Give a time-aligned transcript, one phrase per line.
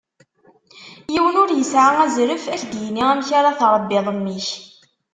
[1.13, 4.47] Yiwen ur yesεa azref ad k-d-yini amek ara tṛebbiḍ mmi-k.